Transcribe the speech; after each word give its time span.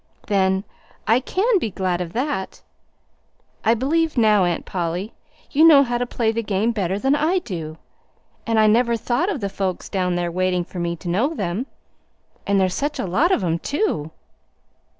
"Then 0.25 0.63
I 1.05 1.19
can 1.19 1.59
be 1.59 1.69
glad 1.69 2.01
of 2.01 2.13
that. 2.13 2.63
I 3.63 3.75
believe 3.75 4.17
now, 4.17 4.45
Aunt 4.45 4.65
Polly, 4.65 5.13
you 5.51 5.63
know 5.63 5.83
how 5.83 5.99
to 5.99 6.07
play 6.07 6.31
the 6.31 6.41
game 6.41 6.71
better 6.71 6.97
than 6.97 7.13
I 7.15 7.37
do. 7.37 7.77
I 8.47 8.65
never 8.65 8.97
thought 8.97 9.29
of 9.29 9.41
the 9.41 9.47
folks 9.47 9.89
down 9.89 10.15
there 10.15 10.31
waiting 10.31 10.63
for 10.65 10.79
me 10.79 10.95
to 10.95 11.07
know 11.07 11.35
them. 11.35 11.67
And 12.47 12.59
there's 12.59 12.73
such 12.73 12.97
a 12.97 13.05
lot 13.05 13.31
of 13.31 13.43
'em, 13.43 13.59
too! 13.59 14.09